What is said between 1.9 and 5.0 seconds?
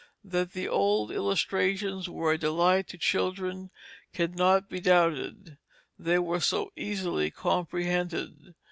were a delight to children cannot be